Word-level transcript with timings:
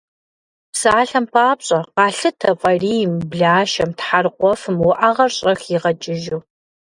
Псалъэм 0.71 1.25
папщӏэ, 1.33 1.79
къалъытэ 1.95 2.51
фӏарийм, 2.59 3.13
блашэм, 3.29 3.91
тхьэрыкъуэфым 3.97 4.77
уӏэгъэр 4.89 5.31
щӏэх 5.37 5.61
ягъэкӏыжу. 5.77 6.39